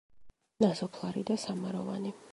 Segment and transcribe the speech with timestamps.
[0.65, 2.19] ნასოფლარი და სამაროვანი.